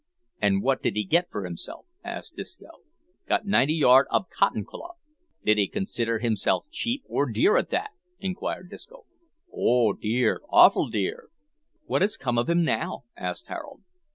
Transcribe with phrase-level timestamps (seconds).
[0.41, 2.69] "An' wot did he get for himself?" asked Disco.
[3.27, 4.97] "Got ninety yard ob cottin cloth."
[5.45, 9.05] "Did he consider himself cheap or dear at that?" inquired Disco.
[9.53, 11.29] "Oh, dear awful dear!"
[11.85, 13.81] "What has come of him now?" asked Harold.